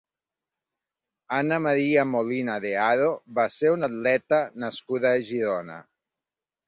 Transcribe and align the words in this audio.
Anna 1.39 1.59
Maria 1.65 2.05
Molina 2.13 2.55
de 2.63 2.71
Haro 2.85 3.11
va 3.41 3.45
ser 3.57 3.75
una 3.77 3.91
atleta 3.93 4.41
nascuda 4.65 5.13
a 5.15 5.21
Girona. 5.29 5.77